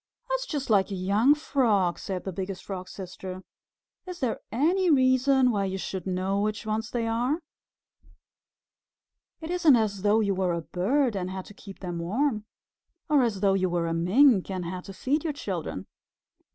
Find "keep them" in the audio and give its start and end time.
11.53-11.99